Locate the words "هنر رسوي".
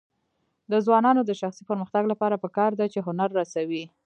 3.07-3.83